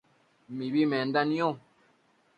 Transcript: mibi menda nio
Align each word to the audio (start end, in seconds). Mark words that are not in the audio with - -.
mibi 0.55 0.83
menda 0.91 1.21
nio 1.29 1.49